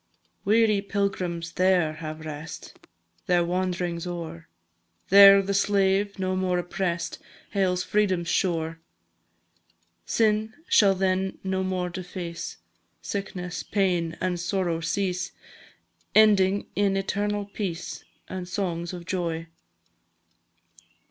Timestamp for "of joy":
18.93-19.49